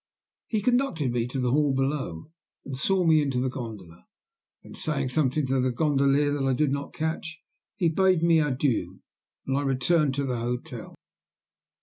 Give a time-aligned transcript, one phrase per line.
[0.47, 2.31] He conducted me to the hall below
[2.65, 4.07] and saw me into the gondola.
[4.63, 7.37] Then saying something to the gondolier that I did not catch,
[7.75, 9.03] he bade me adieu,
[9.45, 10.95] and I returned to the hotel.